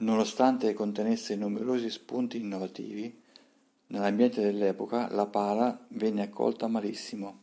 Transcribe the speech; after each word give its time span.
Nonostante 0.00 0.72
contenesse 0.74 1.36
numerosi 1.36 1.88
spunti 1.88 2.40
innovativi, 2.40 3.22
nell'ambiente 3.90 4.42
dell'epoca 4.42 5.08
la 5.12 5.26
pala 5.26 5.86
venne 5.90 6.22
accolta 6.22 6.66
malissimo. 6.66 7.42